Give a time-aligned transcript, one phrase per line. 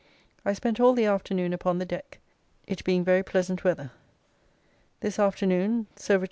[0.43, 2.17] I spent all the afternoon upon the deck,
[2.65, 3.91] it being very pleasant weather.
[5.01, 6.19] This afternoon Sir Rich.